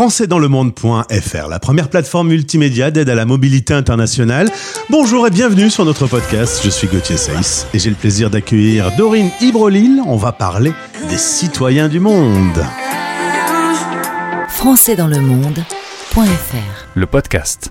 [0.00, 4.50] françaisdanslemonde.fr, la première plateforme multimédia d'aide à la mobilité internationale.
[4.88, 6.62] Bonjour et bienvenue sur notre podcast.
[6.64, 10.00] Je suis Gauthier Seyss et j'ai le plaisir d'accueillir Dorine Ibrolil.
[10.06, 10.72] On va parler
[11.10, 12.64] des citoyens du monde.
[14.48, 17.70] françaisdanslemonde.fr Le podcast.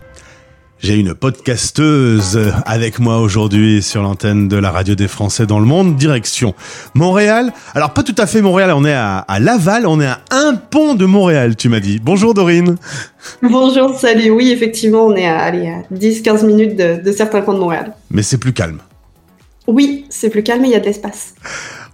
[0.81, 5.65] J'ai une podcasteuse avec moi aujourd'hui sur l'antenne de la radio des Français dans le
[5.65, 6.55] monde, direction
[6.93, 7.51] Montréal.
[7.75, 10.55] Alors pas tout à fait Montréal, on est à, à Laval, on est à un
[10.55, 11.99] pont de Montréal, tu m'as dit.
[12.01, 12.77] Bonjour Dorine.
[13.41, 14.29] Bonjour, salut.
[14.31, 17.93] Oui, effectivement, on est à, allez, à 10-15 minutes de, de certains coins de Montréal.
[18.09, 18.79] Mais c'est plus calme.
[19.67, 21.33] Oui, c'est plus calme, mais il y a de l'espace.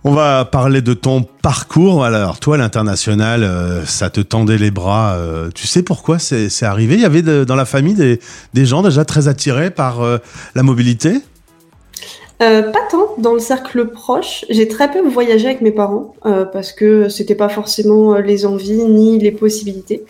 [0.07, 2.05] On va parler de ton parcours.
[2.05, 5.15] Alors, toi, l'international, euh, ça te tendait les bras.
[5.15, 6.93] euh, tu sais pourquoi c'est arrivé?
[6.93, 10.19] Il y avait dans la famille des, gens déjà très attirés par euh,
[10.53, 11.21] la mobilité?
[12.37, 14.45] Pas tant dans le cercle proche.
[14.51, 19.17] J'ai très peu voyagé avec mes parents parce que c'était pas forcément les envies ni
[19.17, 20.03] les possibilités.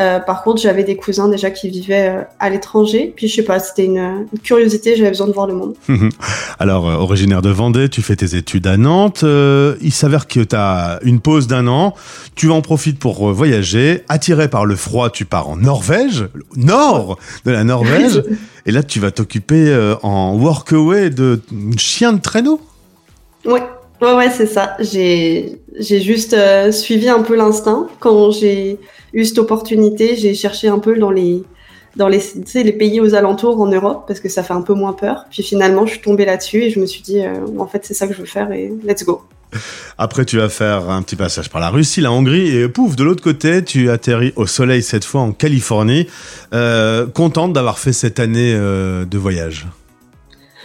[0.00, 3.12] Euh, par contre, j'avais des cousins déjà qui vivaient euh, à l'étranger.
[3.14, 4.96] Puis je sais pas, c'était une, une curiosité.
[4.96, 5.74] J'avais besoin de voir le monde.
[6.58, 9.22] Alors, euh, originaire de Vendée, tu fais tes études à Nantes.
[9.22, 11.94] Euh, il s'avère que tu as une pause d'un an.
[12.34, 14.02] Tu en profites pour voyager.
[14.08, 18.22] Attiré par le froid, tu pars en Norvège, au nord de la Norvège.
[18.66, 21.42] Et là, tu vas t'occuper en workaway de
[21.76, 22.60] chien de traîneau?
[23.44, 23.62] Ouais,
[24.04, 24.76] ouais, ouais, c'est ça.
[24.80, 27.88] J'ai, juste euh, suivi un peu l'instinct.
[28.00, 28.78] Quand j'ai
[29.12, 31.42] eu cette opportunité, j'ai cherché un peu dans les,
[31.96, 34.62] dans les, tu sais, les pays aux alentours en Europe parce que ça fait un
[34.62, 35.26] peu moins peur.
[35.30, 37.94] Puis finalement, je suis tombée là-dessus et je me suis dit, euh, en fait, c'est
[37.94, 39.22] ça que je veux faire et let's go.
[39.98, 43.04] Après, tu vas faire un petit passage par la Russie, la Hongrie, et pouf, de
[43.04, 46.08] l'autre côté, tu atterris au soleil cette fois en Californie.
[46.52, 49.66] Euh, contente d'avoir fait cette année euh, de voyage?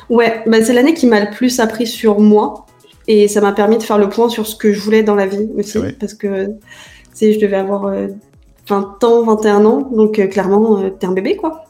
[0.09, 2.65] Ouais, bah, c'est l'année qui m'a le plus appris sur moi
[3.09, 5.25] et ça m'a permis de faire le point sur ce que je voulais dans la
[5.25, 5.95] vie aussi C'est vrai.
[5.99, 6.47] parce que,
[7.11, 8.07] sais, je devais avoir euh,
[8.67, 11.65] 20 ans, 21 ans, donc euh, clairement, euh, t'es un bébé, quoi.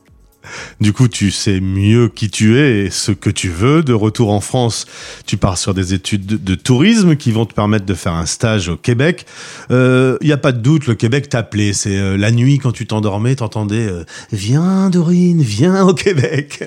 [0.82, 3.84] Du coup, tu sais mieux qui tu es et ce que tu veux.
[3.84, 4.86] De retour en France,
[5.26, 8.26] tu pars sur des études de, de tourisme qui vont te permettre de faire un
[8.26, 9.26] stage au Québec.
[9.70, 11.74] Il n'y a pas de doute, le Québec t'appelait.
[11.74, 16.64] C'est euh, la nuit quand tu t'endormais, t'entendais euh, Viens Dorine, viens au Québec».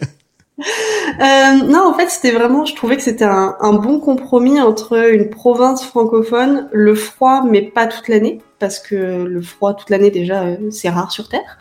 [0.59, 5.13] Euh, non, en fait, c'était vraiment, je trouvais que c'était un, un bon compromis entre
[5.13, 10.11] une province francophone, le froid, mais pas toute l'année, parce que le froid toute l'année,
[10.11, 11.59] déjà, euh, c'est rare sur Terre.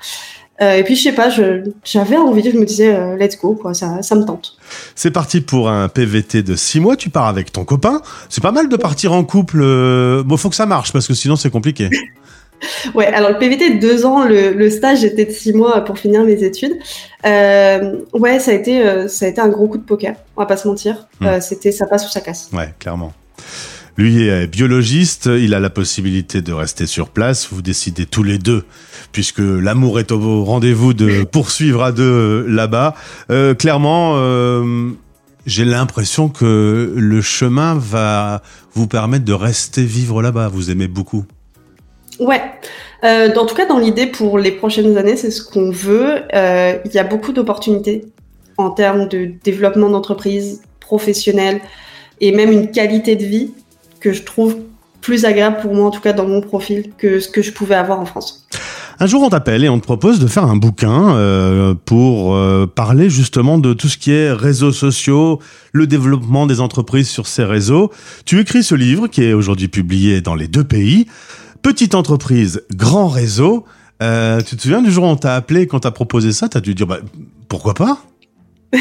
[0.62, 3.56] Euh, et puis, je sais pas, je- j'avais envie, je me disais, euh, let's go,
[3.59, 4.57] quoi, ça, ça me tente.
[4.94, 6.96] C'est parti pour un PVT de 6 mois.
[6.96, 8.02] Tu pars avec ton copain.
[8.29, 9.59] C'est pas mal de partir en couple.
[9.63, 11.90] euh, Bon, faut que ça marche parce que sinon c'est compliqué.
[12.95, 15.97] Ouais, alors le PVT de deux ans, le, le stage était de six mois pour
[15.97, 16.73] finir mes études.
[17.25, 20.41] Euh, ouais, ça a été, euh, ça a été un gros coup de poker, on
[20.41, 21.07] va pas se mentir.
[21.19, 21.25] Hmm.
[21.25, 22.49] Euh, c'était ça passe ou ça casse.
[22.53, 23.13] Ouais, clairement.
[23.97, 28.38] Lui est biologiste, il a la possibilité de rester sur place, vous décidez tous les
[28.38, 28.63] deux,
[29.11, 32.95] puisque l'amour est au rendez-vous de poursuivre à deux là-bas.
[33.29, 34.91] Euh, clairement, euh,
[35.45, 38.41] j'ai l'impression que le chemin va
[38.73, 41.25] vous permettre de rester vivre là-bas, vous aimez beaucoup.
[42.19, 42.41] Ouais.
[43.03, 46.22] Euh, en tout cas, dans l'idée pour les prochaines années, c'est ce qu'on veut.
[46.33, 48.05] Euh, Il y a beaucoup d'opportunités
[48.57, 51.61] en termes de développement d'entreprise professionnelle
[52.19, 53.51] et même une qualité de vie
[53.99, 54.57] que je trouve
[55.01, 57.75] plus agréable pour moi, en tout cas dans mon profil, que ce que je pouvais
[57.75, 58.47] avoir en France.
[58.99, 62.67] Un jour, on t'appelle et on te propose de faire un bouquin euh, pour euh,
[62.67, 65.39] parler justement de tout ce qui est réseaux sociaux,
[65.72, 67.89] le développement des entreprises sur ces réseaux.
[68.25, 71.07] Tu écris ce livre qui est aujourd'hui publié dans les deux pays.
[71.61, 73.66] Petite entreprise, grand réseau.
[74.01, 76.59] Euh, tu te souviens du jour où on t'a appelé quand t'as proposé ça T'as
[76.59, 76.99] dû dire bah,
[77.47, 77.99] pourquoi pas?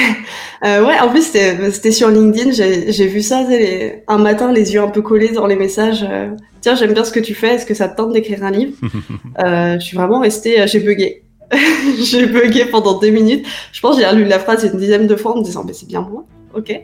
[0.63, 2.51] Euh, ouais, en plus, c'était sur LinkedIn.
[2.53, 6.05] J'ai vu ça les- un matin, les yeux un peu collés dans les messages.
[6.07, 6.29] euh,
[6.61, 7.55] Tiens, j'aime bien ce que tu fais.
[7.55, 8.75] Est-ce que ça te tente d'écrire un livre?
[9.43, 10.67] Euh, Je suis vraiment restée.
[10.69, 11.25] j'ai bugué.
[12.03, 13.47] j'ai bugué pendant deux minutes.
[13.73, 15.73] Je pense que j'ai relu la phrase une dizaine de fois en me disant, mais
[15.73, 16.27] c'est bien moi.
[16.55, 16.79] Ok.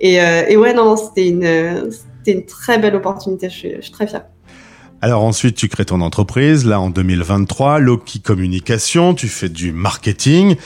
[0.00, 3.48] Et, et ouais, non, non, c'était une, c'était une très belle opportunité.
[3.48, 4.26] Je suis, je suis très fière.
[5.06, 10.56] Alors ensuite, tu crées ton entreprise, là en 2023, Loki Communication, tu fais du marketing.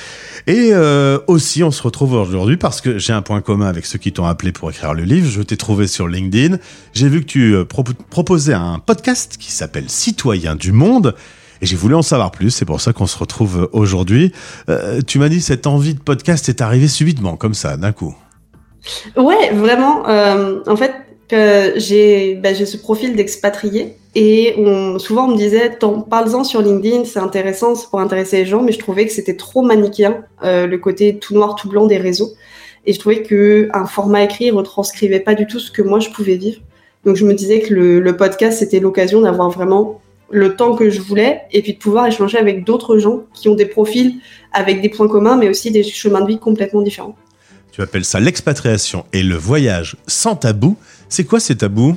[0.46, 3.98] Et euh, aussi, on se retrouve aujourd'hui parce que j'ai un point commun avec ceux
[3.98, 5.28] qui t'ont appelé pour écrire le livre.
[5.28, 6.56] Je t'ai trouvé sur LinkedIn.
[6.94, 11.14] J'ai vu que tu euh, propo- proposais un podcast qui s'appelle Citoyens du Monde.
[11.60, 14.32] Et j'ai voulu en savoir plus, c'est pour ça qu'on se retrouve aujourd'hui.
[14.70, 18.16] Euh, tu m'as dit cette envie de podcast est arrivée subitement, comme ça, d'un coup.
[19.18, 20.08] Ouais, vraiment.
[20.08, 20.94] euh, en fait,
[21.30, 24.56] que j'ai bah, j'ai ce profil d'expatrié et
[24.98, 25.78] souvent on me disait
[26.10, 29.36] parle-en sur LinkedIn, c'est intéressant, c'est pour intéresser les gens, mais je trouvais que c'était
[29.36, 32.30] trop manichéen euh, le côté tout noir tout blanc des réseaux
[32.86, 36.10] et je trouvais que un format écrit retranscrivait pas du tout ce que moi je
[36.10, 36.60] pouvais vivre.
[37.04, 40.00] Donc je me disais que le podcast c'était l'occasion d'avoir vraiment
[40.30, 43.54] le temps que je voulais et puis de pouvoir échanger avec d'autres gens qui ont
[43.54, 44.14] des profils
[44.52, 47.16] avec des points communs, mais aussi des chemins de vie complètement différents.
[47.72, 50.76] Tu appelles ça l'expatriation et le voyage sans tabou.
[51.10, 51.96] C'est quoi ces tabous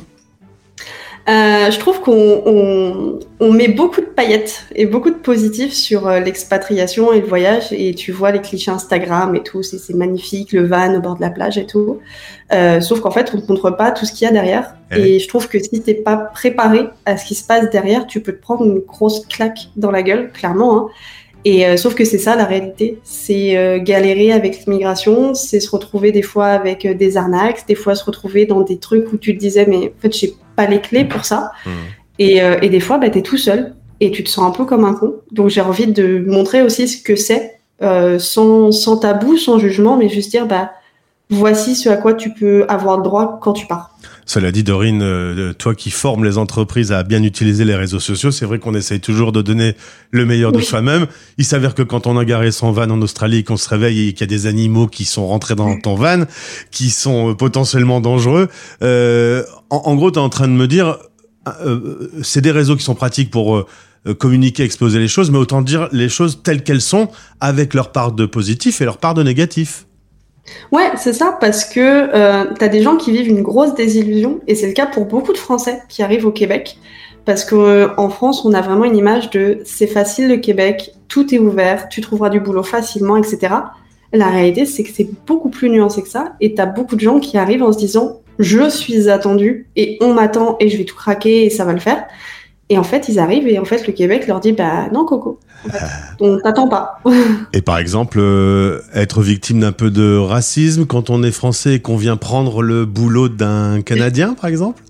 [1.30, 6.19] euh, je trouve qu'on on, met beaucoup de paillettes et beaucoup de positifs sur euh,
[6.19, 7.71] l'expatriation et le voyage.
[7.71, 11.21] Et tu vois les clichés Instagram et tout, c'est magnifique, le van au bord de
[11.21, 12.01] la plage et tout.
[12.51, 14.75] Euh, sauf qu'en fait, on ne montre pas tout ce qu'il y a derrière.
[14.92, 18.06] Eh et je trouve que si t'es pas préparé à ce qui se passe derrière,
[18.06, 20.77] tu peux te prendre une grosse claque dans la gueule, clairement.
[20.77, 20.88] Hein.
[21.45, 25.69] Et euh, sauf que c'est ça la réalité, c'est euh, galérer avec l'immigration, c'est se
[25.69, 29.17] retrouver des fois avec euh, des arnaques, des fois se retrouver dans des trucs où
[29.17, 31.51] tu te disais mais en fait j'ai pas les clés pour ça.
[31.65, 31.69] Mmh.
[32.19, 34.65] Et, et, des fois bah, tu es tout seul et tu te sens un peu
[34.65, 35.15] comme un con.
[35.31, 37.59] Donc j'ai envie de montrer aussi ce que c'est
[38.19, 40.71] sans, sans tabou, sans jugement, mais juste dire bah
[41.33, 43.94] voici ce à quoi tu peux avoir le droit quand tu pars.
[44.25, 48.31] Cela dit, Dorine, euh, toi qui formes les entreprises à bien utiliser les réseaux sociaux,
[48.31, 49.75] c'est vrai qu'on essaye toujours de donner
[50.12, 51.07] le meilleur de soi-même.
[51.38, 54.13] Il s'avère que quand on a garé son van en Australie, qu'on se réveille et
[54.13, 56.24] qu'il y a des animaux qui sont rentrés dans ton van,
[56.71, 58.47] qui sont euh, potentiellement dangereux,
[58.81, 60.97] euh, en, gros, tu es en train de me dire,
[62.21, 63.65] c'est des réseaux qui sont pratiques pour
[64.19, 67.09] communiquer, exposer les choses, mais autant dire les choses telles qu'elles sont,
[67.41, 69.86] avec leur part de positif et leur part de négatif.
[70.71, 74.41] Ouais, c'est ça, parce que euh, tu as des gens qui vivent une grosse désillusion,
[74.47, 76.77] et c'est le cas pour beaucoup de Français qui arrivent au Québec,
[77.25, 81.33] parce qu'en euh, France, on a vraiment une image de c'est facile le Québec, tout
[81.33, 83.53] est ouvert, tu trouveras du boulot facilement, etc.
[84.11, 87.01] La réalité, c'est que c'est beaucoup plus nuancé que ça, et tu as beaucoup de
[87.01, 90.85] gens qui arrivent en se disant je suis attendu, et on m'attend, et je vais
[90.85, 92.05] tout craquer, et ça va le faire.
[92.73, 95.37] Et en fait, ils arrivent et en fait, le Québec leur dit bah non, Coco,
[96.19, 96.99] on t'attend pas.
[97.53, 101.79] et par exemple, euh, être victime d'un peu de racisme quand on est français et
[101.79, 104.81] qu'on vient prendre le boulot d'un Canadien, par exemple?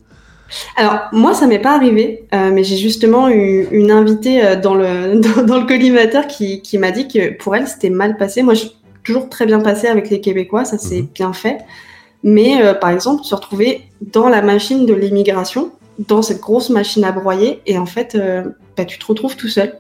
[0.78, 4.76] Alors moi ça m'est pas arrivé, euh, mais j'ai justement eu une invitée euh, dans
[4.76, 8.44] le dans, le collimateur qui, qui m'a dit que pour elle c'était mal passé.
[8.44, 8.68] Moi je
[9.04, 11.08] toujours très bien passé avec les Québécois, ça s'est mhm.
[11.14, 11.58] bien fait.
[12.24, 13.82] Mais par exemple se retrouver
[14.14, 15.72] dans la machine de l'immigration,
[16.08, 18.44] dans cette grosse machine à broyer et en fait, euh,
[18.78, 19.80] bah, tu te retrouves tout seul.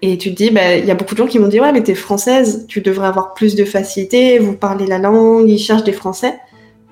[0.00, 1.72] Et tu te dis, bah, il y a beaucoup de gens qui m'ont dit, ouais,
[1.72, 5.84] mais t'es française, tu devrais avoir plus de facilité, vous parlez la langue, ils cherchent
[5.84, 6.38] des Français.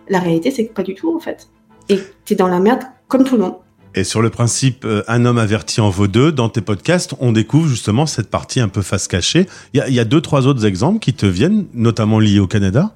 [0.08, 1.48] La réalité, c'est que pas du tout, en fait.
[1.88, 3.54] Et t'es dans la merde comme tout le monde.
[3.94, 7.32] Et sur le principe, euh, un homme averti en vaut deux, dans tes podcasts, on
[7.32, 9.46] découvre justement cette partie un peu face cachée.
[9.72, 12.94] Il y, y a, deux, trois autres exemples qui te viennent, notamment liés au Canada?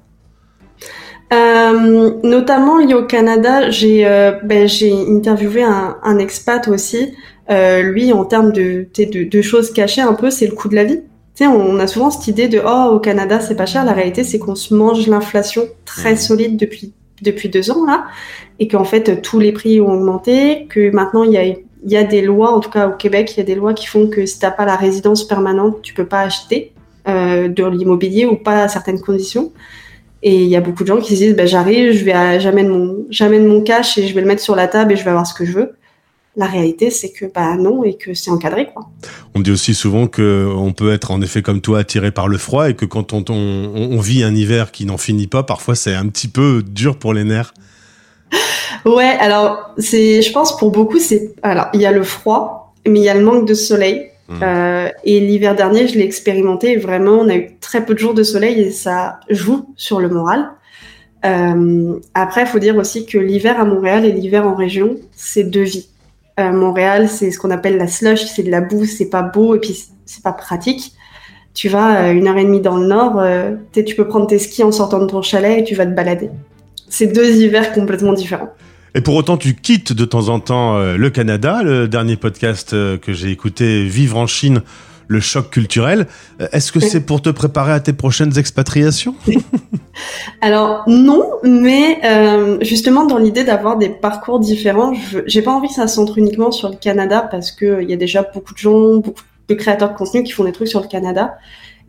[1.31, 7.13] Euh, notamment lié au Canada, j'ai euh, ben, j'ai interviewé un, un, expat aussi.
[7.49, 10.75] Euh, lui, en termes de, de, de, choses cachées un peu, c'est le coût de
[10.75, 11.01] la vie.
[11.35, 13.85] Tu sais, on a souvent cette idée de oh au Canada c'est pas cher.
[13.85, 18.05] La réalité c'est qu'on se mange l'inflation très solide depuis depuis deux ans là,
[18.59, 21.43] et qu'en fait tous les prix ont augmenté, que maintenant il y a
[21.83, 23.73] il y a des lois, en tout cas au Québec, il y a des lois
[23.73, 26.73] qui font que si t'as pas la résidence permanente, tu peux pas acheter
[27.07, 29.51] euh, de l'immobilier ou pas à certaines conditions.
[30.23, 32.69] Et il y a beaucoup de gens qui se disent, bah, j'arrive, je vais, j'amène
[32.69, 35.09] mon, j'amène mon cash et je vais le mettre sur la table et je vais
[35.09, 35.71] avoir ce que je veux.
[36.37, 38.87] La réalité, c'est que bah non et que c'est encadré quoi.
[39.35, 42.37] On dit aussi souvent que on peut être en effet comme toi attiré par le
[42.37, 43.33] froid et que quand on, on,
[43.75, 47.13] on vit un hiver qui n'en finit pas, parfois c'est un petit peu dur pour
[47.13, 47.53] les nerfs.
[48.85, 52.99] Ouais, alors c'est, je pense pour beaucoup c'est, alors il y a le froid, mais
[52.99, 54.43] il y a le manque de soleil Mm.
[54.43, 56.77] Euh, et l'hiver dernier, je l'ai expérimenté.
[56.77, 60.09] Vraiment, on a eu très peu de jours de soleil et ça joue sur le
[60.09, 60.51] moral.
[61.25, 65.43] Euh, après, il faut dire aussi que l'hiver à Montréal et l'hiver en région, c'est
[65.43, 65.89] deux vies.
[66.39, 69.53] Euh, Montréal, c'est ce qu'on appelle la slush, c'est de la boue, c'est pas beau
[69.53, 70.93] et puis c'est pas pratique.
[71.53, 73.21] Tu vas une heure et demie dans le nord,
[73.73, 76.29] tu peux prendre tes skis en sortant de ton chalet et tu vas te balader.
[76.87, 78.53] C'est deux hivers complètement différents.
[78.93, 81.61] Et pour autant, tu quittes de temps en temps euh, le Canada.
[81.63, 84.63] Le dernier podcast euh, que j'ai écouté, Vivre en Chine,
[85.07, 86.07] le choc culturel.
[86.41, 89.15] Euh, est-ce que c'est pour te préparer à tes prochaines expatriations?
[90.41, 92.01] Alors non, mais
[92.61, 94.93] justement dans l'idée d'avoir des parcours différents,
[95.25, 97.93] j'ai pas envie que ça se centre uniquement sur le Canada parce que il y
[97.93, 100.81] a déjà beaucoup de gens, beaucoup de créateurs de contenu qui font des trucs sur
[100.81, 101.37] le Canada.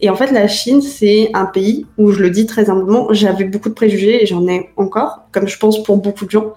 [0.00, 3.44] Et en fait, la Chine, c'est un pays où je le dis très humblement, j'avais
[3.44, 6.52] beaucoup de préjugés et j'en ai encore, comme je pense pour beaucoup de gens.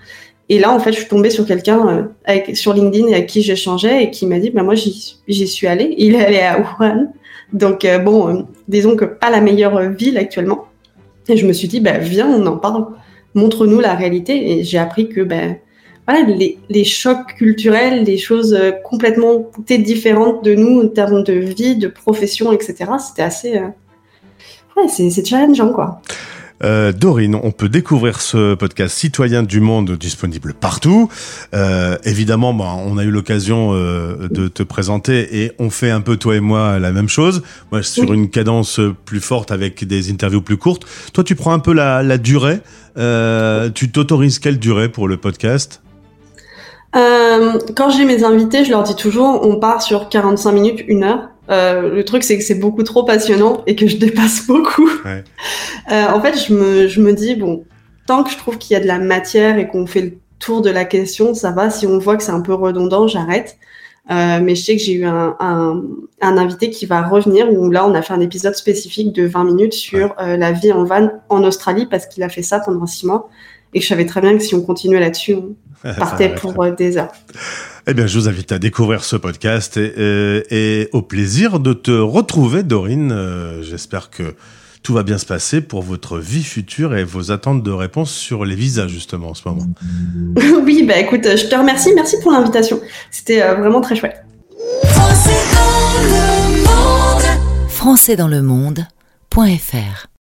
[0.49, 4.03] Et là, en fait, je suis tombée sur quelqu'un euh, sur LinkedIn avec qui j'échangeais
[4.03, 5.95] et qui m'a dit, bah, moi, j'y suis allée.
[5.97, 7.13] Il est allé à Wuhan.
[7.51, 10.65] Donc, euh, bon, euh, disons que pas la meilleure ville actuellement.
[11.27, 12.85] Et je me suis dit, bah, viens, on en parle.
[13.33, 14.51] Montre-nous la réalité.
[14.51, 15.57] Et j'ai appris que, ben,
[16.07, 21.75] voilà, les, les, chocs culturels, les choses complètement différentes de nous en termes de vie,
[21.75, 22.91] de profession, etc.
[22.99, 23.59] C'était assez,
[24.77, 26.01] ouais, c'est challengeant, quoi.
[26.63, 31.09] Euh, Dorine, on peut découvrir ce podcast Citoyen du Monde disponible partout.
[31.53, 36.01] Euh, évidemment, bah, on a eu l'occasion euh, de te présenter et on fait un
[36.01, 37.43] peu toi et moi la même chose.
[37.71, 40.85] Moi, sur une cadence plus forte avec des interviews plus courtes.
[41.13, 42.59] Toi, tu prends un peu la, la durée.
[42.95, 45.81] Tu t'autorises quelle durée pour le podcast?
[46.93, 51.27] Quand j'ai mes invités, je leur dis toujours, on part sur 45 minutes, une heure.
[51.49, 54.89] Euh, le truc, c'est que c'est beaucoup trop passionnant et que je dépasse beaucoup.
[55.05, 55.23] Ouais.
[55.91, 57.63] Euh, en fait, je me, je me dis, bon,
[58.07, 60.61] tant que je trouve qu'il y a de la matière et qu'on fait le tour
[60.61, 61.69] de la question, ça va.
[61.69, 63.57] Si on voit que c'est un peu redondant, j'arrête.
[64.11, 65.81] Euh, mais je sais que j'ai eu un, un,
[66.21, 69.45] un invité qui va revenir où là, on a fait un épisode spécifique de 20
[69.45, 72.85] minutes sur euh, la vie en van en Australie parce qu'il a fait ça pendant
[72.85, 73.29] six mois
[73.73, 76.71] et que je savais très bien que si on continuait là-dessus, on partait pour euh,
[76.71, 77.11] des heures.
[77.87, 81.73] Eh bien, je vous invite à découvrir ce podcast et, euh, et au plaisir de
[81.73, 83.11] te retrouver, Dorine.
[83.11, 84.35] Euh, J'espère que
[84.85, 88.45] tout va bien se passer pour votre vie future et vos attentes de réponse sur
[88.45, 89.65] les visas, justement, en ce moment.
[90.63, 91.91] oui, bah écoute, je te remercie.
[91.95, 92.79] Merci pour l'invitation.
[93.09, 94.23] C'était euh, vraiment très chouette.
[97.69, 100.14] Français dans le monde.fr